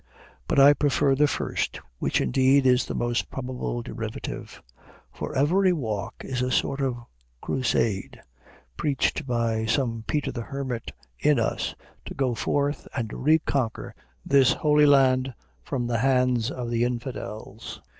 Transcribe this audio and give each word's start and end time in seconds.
But 0.47 0.59
I 0.59 0.73
prefer 0.73 1.13
the 1.13 1.27
first, 1.27 1.79
which, 1.99 2.21
indeed, 2.21 2.65
is 2.65 2.85
the 2.87 2.95
most 2.95 3.29
probable 3.29 3.83
derivation. 3.83 4.47
For 5.11 5.35
every 5.35 5.73
walk 5.73 6.15
is 6.21 6.41
a 6.41 6.49
sort 6.49 6.81
of 6.81 6.97
crusade, 7.39 8.19
preached 8.75 9.27
by 9.27 9.67
some 9.67 10.03
Peter 10.07 10.31
the 10.31 10.41
Hermit 10.41 10.91
in 11.19 11.37
us, 11.39 11.75
to 12.05 12.15
go 12.15 12.33
forth 12.33 12.87
and 12.95 13.13
reconquer 13.13 13.93
this 14.25 14.53
Holy 14.53 14.87
Land 14.87 15.35
from 15.61 15.85
the 15.85 15.99
hands 15.99 16.49
of 16.49 16.71
the 16.71 16.83
Infidels. 16.83 17.79